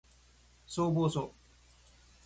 [0.65, 1.31] 消防署